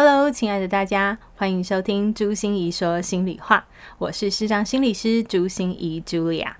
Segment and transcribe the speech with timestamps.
[0.00, 3.66] Hello，亲爱的大家，欢迎收听朱心怡说心里话。
[3.98, 6.52] 我是师长心理师朱心怡 Julia。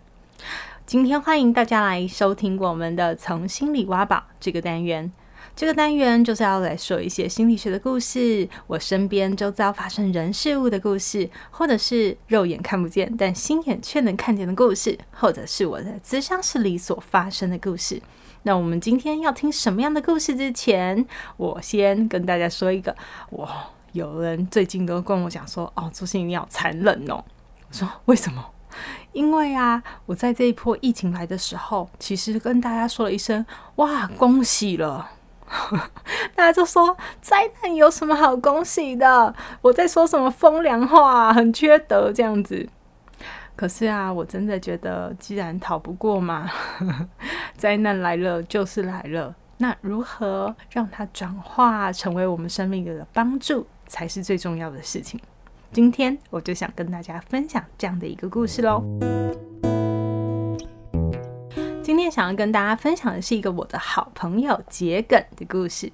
[0.84, 5.12] 今天欢迎大家来收听我们的“从心里挖宝”这个单元。
[5.58, 18.00] 这个单元就是要来说一些心理学的故事，我身边周遭发生人事物的故事，或者是肉眼看不见但心眼却能看见的故事，或者是我在咨商室里所发生的故事。
[18.44, 20.36] 那我们今天要听什么样的故事？
[20.36, 21.04] 之前
[21.36, 22.94] 我先跟大家说一个，
[23.30, 27.24] 哇，有人最近都跟我讲说，哦，朱心你好残忍哦。
[27.68, 28.52] 我说为什么？
[29.12, 35.14] 因为啊，我在这一波疫情来的时候，其实跟大家说了一声，哇，恭喜了。
[36.34, 39.34] 大家就说灾难有什么好恭喜的？
[39.62, 42.68] 我在说什么风凉话，很缺德这样子。
[43.56, 46.48] 可是啊，我真的觉得，既然逃不过嘛，
[47.56, 49.34] 灾难来了就是来了。
[49.56, 55.18] 那如何让它转化成为我们生命的帮助，才是最重要的事情。
[55.72, 58.84] 今天我就想跟大家分享这样的一个故事喽。
[62.10, 65.90] 想要跟大家分享的是一个我的好朋友桔梗的故事。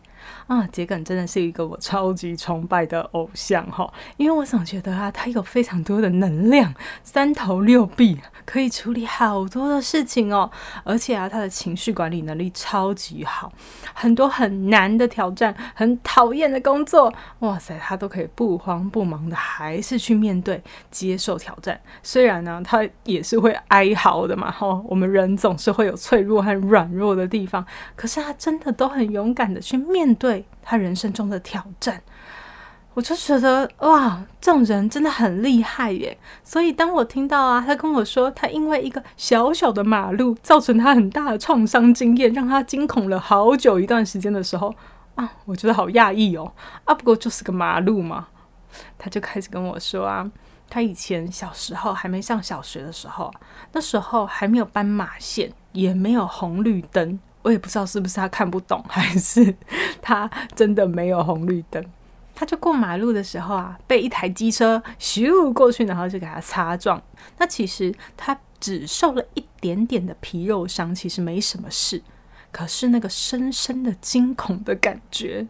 [0.47, 6.73] 啊，桔梗真的是一个我超级崇拜的偶像哈，因为我总觉得啊，他有非常多的能量，
[7.03, 10.51] 三头六臂，可以处理好多的事情哦，
[10.85, 13.53] 而且啊，他的情绪管理能力超级好，
[13.93, 21.81] 很多很难的挑战，很讨厌的工作，哇塞，他都可以不慌不忙的，还是去面对、接受挑战。
[22.03, 27.67] 虽然呢，他也是会哀嚎的嘛，哈，我们人总是会有脆弱和软弱的地方，
[27.97, 30.14] 可是他真的都很勇敢的去面。
[30.15, 32.03] 对他人生中的挑战，
[32.95, 36.17] 我就觉得哇，这种人真的很厉害耶！
[36.43, 44.75] 所以当我听到啊，他跟我说他因为一个小小的马路造成他很大的创伤经验，让他惊恐了好久一段时间的时候
[45.17, 46.53] 啊，我觉得好讶异哦！
[46.85, 48.29] 啊，不过就是个马路嘛。
[48.99, 50.29] 他就开始跟我说啊，
[50.69, 53.33] 他以前小时候还没上小学的时候，
[53.73, 57.21] 那时候还没有斑马线，也没有红绿灯。
[57.45, 59.55] 我也不知道是不是他看不懂，还是
[60.03, 61.85] 他真的没有红绿灯。
[62.35, 67.01] 他就过马路的时候啊，被一台机车咻过去，然后就给他擦撞。
[67.39, 72.03] 那其实他只受了一点点的皮肉伤，其实没什么事。
[72.51, 75.47] 可是那个深深的惊恐的感觉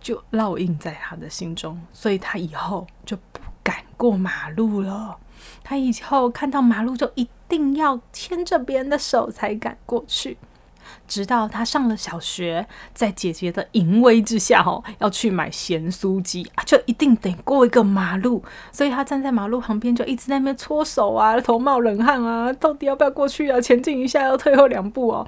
[0.00, 5.18] 就烙印在他的心中，所以他以后就不敢过马路了。
[5.62, 10.38] 他以后看到马路就一定要牵着别人的手才敢过去。
[11.06, 23.60] 直到他上了小学，在姐姐的淫威之下，哦，要去买咸酥鸡啊，就一定得过一个马路，所以他站在马路旁边，就一直在那边搓手啊，头冒冷汗啊，到底要不要过去啊？
[23.60, 25.26] 前进一下，要退后两步哦，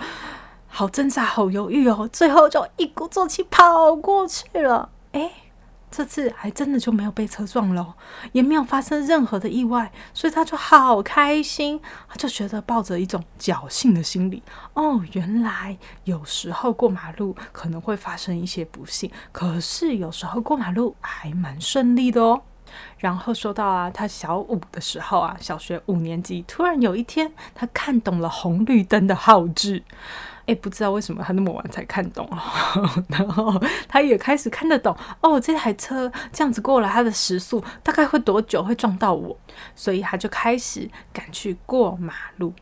[0.68, 5.30] 好挣扎，好犹豫哦，最后就一鼓作气跑过去了，哎。
[5.96, 7.94] 这次还真的就没有被车撞了，
[8.32, 14.42] 也没有发生任何的意外，所以他就好开心，他就觉得抱着一种侥幸的心理，
[14.74, 22.42] 哦，原来有时候过马路可能会发生一些不幸，可是有时候过马路还蛮顺利的哦。
[22.98, 29.82] 然后说到啊，他小五的时候啊，小学五年级，突然有一天，他看懂了红绿灯的号志。
[30.46, 32.38] 哎，不知道为什么他那么晚才看懂哦，
[33.10, 39.36] 然后他也开始看得懂哦，这台车这样子过来，它的时速大概会多久会撞到我，
[39.74, 42.54] 所以他就开始敢去过马路，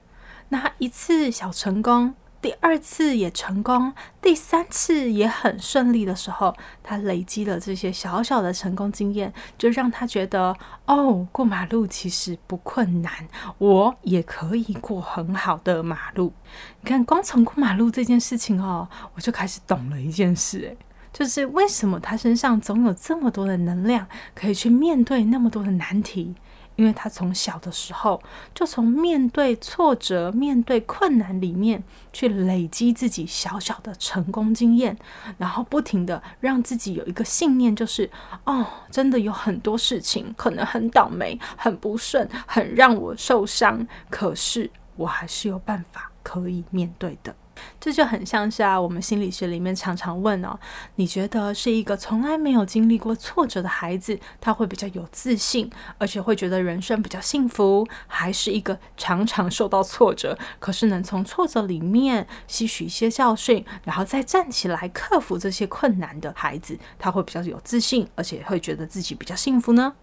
[0.49, 2.15] 那一次小成功。
[2.45, 10.55] 第二次也成功，第三次也很顺利的时候，他累积了这些小小的成功经验，就让他觉得
[10.85, 13.11] 哦，过马路其实不困难，
[13.57, 16.35] 我也可以过很好的马路。
[16.83, 20.77] 你看，光从过马路这件事情哦，我就开始懂了一件事，诶，
[21.15, 26.35] 就是为什么他身上总有这么多的能量，可以去面对那么多的难题。
[26.77, 28.23] 因为他从小的时候
[28.55, 31.83] 就从面对挫折、面对困难里面
[32.13, 34.97] 去累积自己小小的成功经验，
[35.39, 38.11] 然后不停的让自己有一个信念，就是
[38.45, 47.35] 哦，真的有很多事情可能很倒霉、很不顺、很让我受伤，可是我还是有办法可以面对的。
[47.81, 50.59] 这就很像是啊，我们心理学里面常常问哦，
[50.97, 69.95] 你觉得是一个从来没有经历过挫折的孩子，他会比较有自信，而且会觉得人生比较幸福，还是一个常常受到挫折，可是能从挫折里面吸取一些教训，然后再站起来克服这些困难的孩子，他会比较有自信，而且会觉得自己比较幸福呢？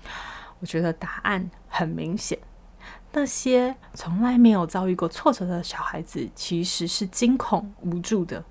[0.60, 2.38] 我觉得答案很明显。
[3.14, 8.44] 那些从来没有遭遇过挫折的小孩子，其实是惊恐无助的，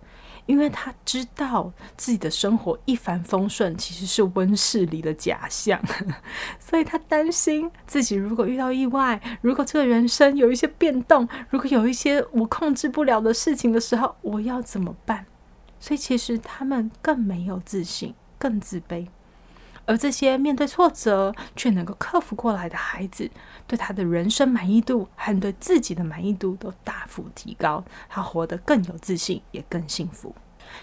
[0.46, 5.80] 因为他知道自己的生活一帆风顺其实是温室里的假象，
[6.60, 15.26] 所以他担心自己如果遇到意外，如果这个人生有一些变动，如果有一些我控制不了的事情的时候，我要怎么办？
[15.78, 19.06] 所以其实他们更没有自信，更自卑。
[19.90, 23.28] 而这些面对挫折却能够克服过来的孩子，
[23.66, 30.32] 对他的人生满意度和对自己的满意度都大幅提高，他活得更有自信，也更幸福。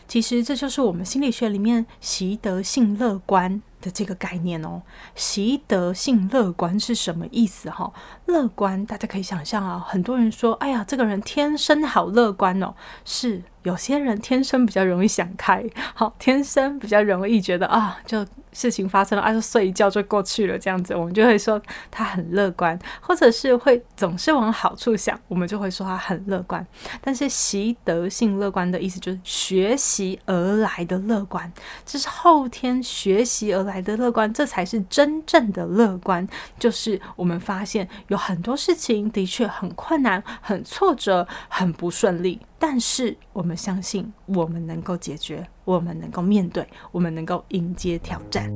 [0.10, 4.82] 其实这就是我们心理学里面习得性乐观的这个概念哦。
[5.16, 7.70] 习得性乐观是什么意思？
[7.70, 7.92] 哈，
[8.26, 12.76] 乐观大家可以想象啊，很多人说，哎呀，这个人天生好乐观哦，
[13.06, 13.44] 是。
[13.64, 15.62] 有些人天生比较容易想开，
[15.94, 21.62] 好，天生比较容易觉得啊，就事情发生了，啊，就睡一觉就过去了，这样子，我们就会说
[21.92, 26.66] 他很乐观，或者是会总是往好处想，我们就会说他很乐观。
[27.02, 31.52] 但是习得性乐观的意思就是学习而来的乐观，
[31.86, 36.28] 这是后天学习而来的乐观，这才是真正的乐观。
[36.60, 42.40] 就是我们发现有很多事情的确很困难、很挫折、很不顺利。
[42.60, 48.52] 但是我们相信，我们能够解决，我们能够面对，我们能够迎接挑战。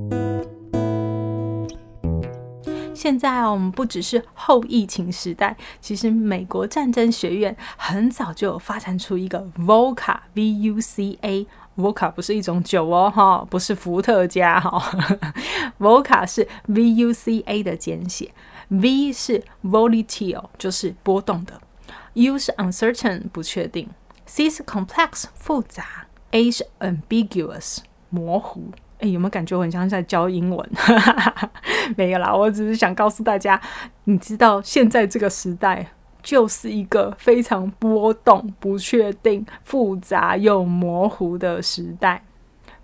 [2.93, 14.81] 现在啊，我们不只是后疫情时代，其实美国战争学院很早就有发展出一个 Voca V U C A v o c a 不是一种酒哦，哈，不是伏特加哈，
[15.79, 18.31] VOCA 是 V U C A 的简写
[18.69, 21.59] ，V 是 volatile，就是波动的。
[22.13, 23.89] U 是 uncertain 不确定
[24.25, 27.77] ，C 是 complex 复杂，A 是 ambiguous
[28.09, 28.71] 模糊。
[28.99, 30.69] 哎，有没有感觉我很像在教英文？
[31.97, 33.59] 没有啦，我只是想告诉大家，
[34.03, 35.91] 你知道现在这个时代
[36.23, 42.23] 就是一个非常波动、不确定、复杂又模糊的时代。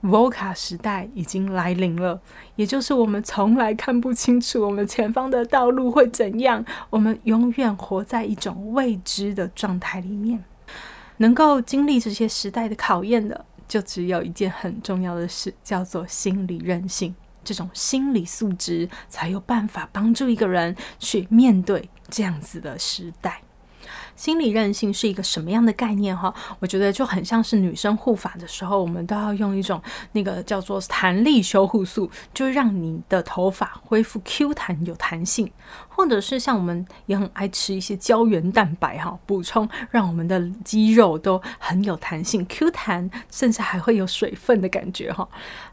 [0.03, 2.21] VOCA 时代已经来临了，
[2.55, 10.43] 也就是我们从来看不清楚我们前方的道路会怎样，我们永远活在一种未知的状态里面。
[11.17, 17.15] 能够经历这些时代的考验的，就只有一件很重要的事，叫做心理韧性。
[17.47, 23.41] 这种心理素质才有办法帮助一个人去面对这样子的时代。
[24.17, 26.17] 心理韧性是一个什么样的概念？
[26.17, 35.49] 哈，我觉得就很像是女生护发的时候，我们都要用一种那个叫做弹力修护素，就让你的头发恢复 Q 弹有弹性，
[35.87, 45.29] 或者是像我们也很爱吃一些胶原蛋白哈，补充让我们的肌肉都很有弹性 Q 弹，甚至还会有水分的感觉哈。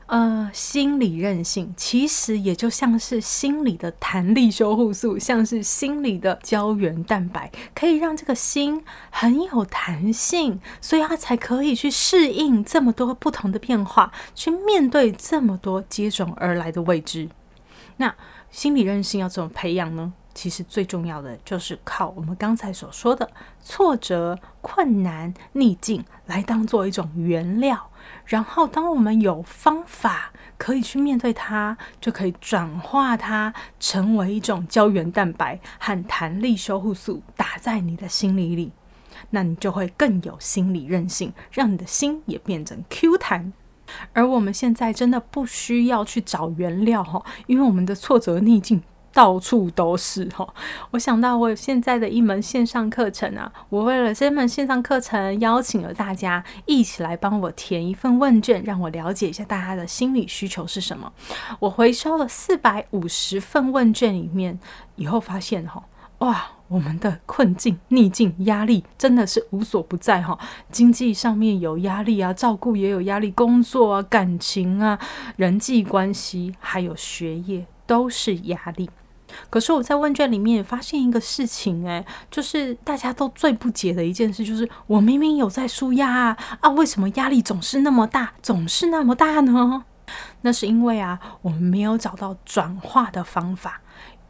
[0.06, 17.30] 呃，心理韧性其实也就像是心理的弹力修护素，像是心理的胶原蛋白，可以让这个心很有弹性，所以它才可以去适应这么多不同的变化，去面对这么多接踵而来的未知。
[17.96, 18.14] 那
[18.50, 20.12] 心理韧性要怎么培养呢？
[20.34, 23.30] 其实最重要的就是靠我们刚才所说的
[23.62, 27.88] 挫折、困难、逆境来当做一种原料。
[28.24, 38.72] 然后，当我们有方法可以去面对它，就可以转化它成为一种胶原蛋白和弹力修护素，打在你的心里里，
[39.30, 43.52] 那你就会更有心理韧性，让你的心也变成 Q 弹。
[44.14, 48.82] 而我们现在真的不需要去找原料哈，因为我们的挫折逆境。
[49.14, 50.46] 到处都是哈，
[50.90, 61.12] 我想到我现在的一门线上课程啊，我为了这门线上课程邀请了大家一起来帮我填一份问卷，让我了解一下大家的心理需求是什么。
[61.60, 64.58] 我回收了四百五十份问卷里面，
[64.96, 65.84] 以后发现哈，
[66.18, 70.36] 哇，我们的困境、逆境、压力真的是无所不在哈。
[70.72, 74.98] 经济上面有压力啊，照顾也有压力，工作啊、感情啊、
[75.36, 78.90] 人际关系，还有学业都是压力。
[79.50, 89.84] 可是我在问卷里面也发现一个事情，诶，就是大家都最不解的一件事，就是我明明有在舒压啊，啊，为什么压力总是那么大，总是那么大呢？
[90.42, 93.80] 那是因为啊，我们没有找到转化的方法，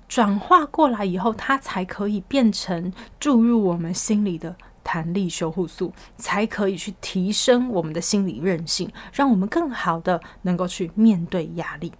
[0.08, 4.54] 转化过来以后，它才可以变成注入我们心里的。
[4.86, 11.90] 弹力修护素，才可以去提升我们的心理韧性，让我们更好的能够去面对压力。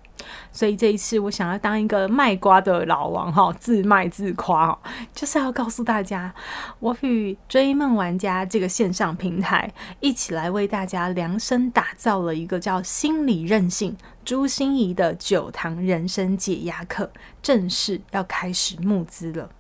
[0.52, 4.78] 所以这一次，我想要当一个卖瓜的老王哈，自卖自夸哈，
[5.12, 6.35] 就是要告诉大家，
[6.81, 17.11] 我与追梦玩家这个线上平台一起来为大家量身打造了一个叫心理韧性朱心怡的九堂人生解压课，
[17.43, 19.50] 正式要开始募资了。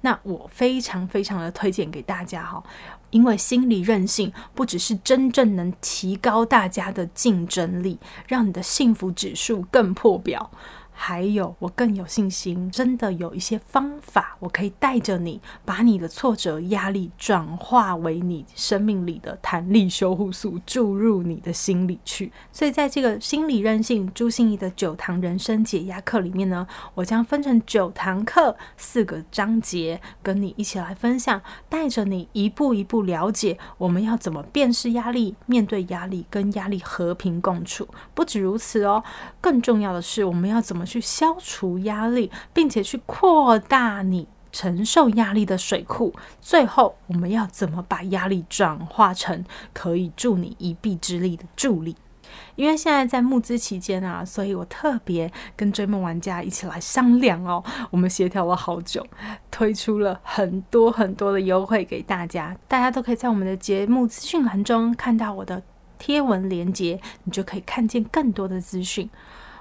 [0.00, 2.62] 那我非常非常的推荐给大家哈。
[3.10, 10.50] 因为心理韧性不只是真正能提高大家的竞争力，让你的幸福指数更破表。
[10.94, 22.30] 还有，我更有信心，真的有一些方法，我可以带着你，把你的挫折、压力转化为你生命里的弹力修护素，注入你的心里去。
[22.52, 37.88] 所以，在这个心理韧性朱心怡的九堂人生解压课里面呢，我将分成九堂课，四个章节，跟你一起来分享，带着你一步一步了解我们要怎么辨识压力，面对压力，跟压力和平共处。
[38.14, 39.02] 不止如此哦，
[39.40, 40.81] 更重要的是，我们要怎么。
[40.84, 46.14] 去消除压力，并且去扩大你承受压力的水库。
[46.40, 51.96] 最后，我们要怎么把压力转化成可以助你一臂之力的助力？
[52.54, 57.62] 因为现在在募资期间啊，所以我特别跟追梦玩家一起来商量哦。
[57.90, 59.06] 我们协调了好久，
[59.50, 62.56] 推出了很多很多的优惠给大家。
[62.66, 65.62] 大家都可以在我们的节目资讯栏中看到我的
[65.98, 69.10] 贴文连接，你就可以看见更多的资讯。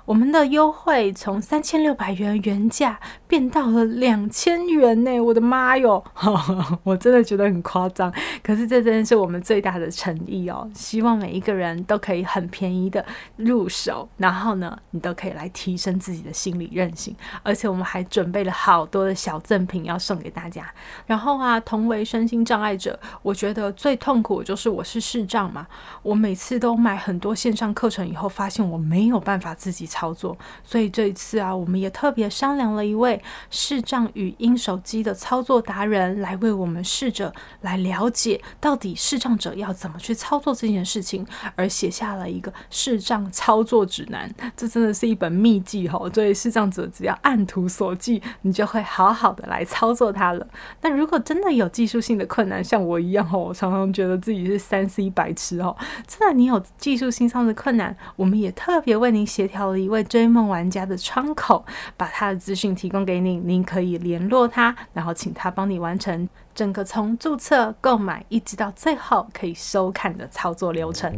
[0.05, 5.19] 我们的优惠从三千六百元原价变到了两千元呢！
[5.19, 6.03] 我的妈哟，
[6.83, 8.11] 我真的觉得很夸张。
[8.41, 13.05] 可是这真的是我们最大的诚意哦，希望每一个人都可以很便宜的
[13.35, 17.15] 入手，然后呢，你都可以来提升自己的心理韧性。
[17.43, 20.65] 而且我们还准备了好多的小赠品要送给大家。
[21.05, 25.67] 然后啊，同为身心障碍者，我觉得最痛苦就是我是视障嘛，
[26.01, 29.90] 我每次都买很多线上课程以后，发现我没有办法自己。
[29.91, 44.33] 操作，所以这一次啊，我们也特别商量了一位视障语音手机的操作达人，来为我们试着来了解到底视障者要怎么去操作这件事情，而写下了一个视障操作指南。
[44.55, 45.99] 这真的是一本秘籍哈！
[46.13, 50.47] 所以视障者只要按图索骥，你就会好好的来操作它了。
[50.81, 55.75] 那如果真的有技术性的困难，像我一样哈，我常常觉得自己是三 C 白痴哈。
[56.07, 59.80] 真的，你有技术性上的困难，我们也特别为您协调了。
[59.81, 61.65] 一位追梦玩家的窗口，
[61.97, 71.11] 把他的资讯提供给你，您可以联络他，然后请他帮你完成整个从注册、购买一直到最后可以收看的操作流程。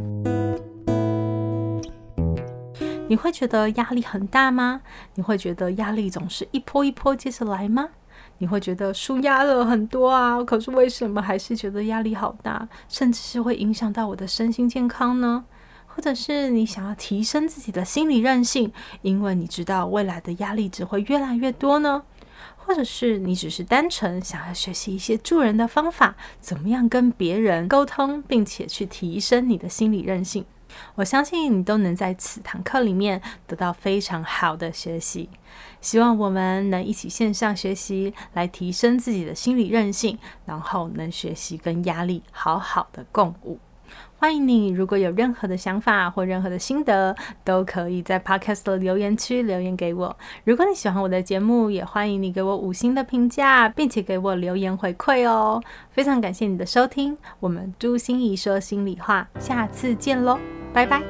[3.10, 4.82] 你会觉得压力很大吗？
[5.16, 7.90] 你会觉得压力总是一波一波接着来吗？
[8.40, 15.44] 你会觉得舒压了很多啊，可是为什么还是觉得压力好大，甚至是会影响到我的身心健康呢？
[15.96, 18.74] 或者是你想要提升自己的心理韧性，
[19.04, 22.04] 因为你知道未来的压力只会越来越多呢？
[22.58, 30.46] 或者是你只是单纯想要学习一些助人的方法，怎么样跟别人沟通，并且去提升你的心理韧性？
[30.96, 35.30] 我相信你都能在此堂课里面得到非常好的学习。
[35.82, 43.60] 希望我们能一起线上学习，来提升自己的心理韧性，然后能学习跟压力好好的共舞。
[44.18, 47.14] 欢迎你，如果有任何的想法或任何的心得，
[47.44, 50.16] 都可以在 Podcast 的留言区留言给我。
[50.46, 55.62] 如果你喜欢我的节目，也欢迎你给我五星的评价，并且给我留言回馈哦。
[55.92, 60.40] 非常感谢你的收听，我们朱心怡说心里话，下次见喽，
[60.72, 61.02] 拜拜。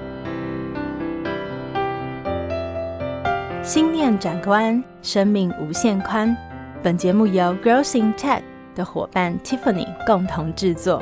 [3.61, 6.35] 心念转关，生命无限宽。
[6.81, 8.41] 本节目由 Growth in Tech
[8.75, 11.01] 的伙伴 Tiffany 共同制作。